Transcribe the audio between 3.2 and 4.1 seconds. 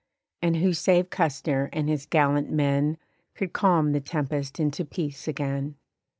Could calm the